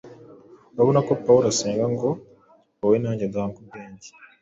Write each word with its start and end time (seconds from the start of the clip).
Murabona 0.71 0.99
ko 1.07 1.13
Paulo 1.23 1.45
asenga 1.51 1.85
ngo 1.93 2.09
wowe 2.79 2.97
nanjye 3.03 3.25
duhabwe 3.31 3.57
ubwenge 3.63 4.09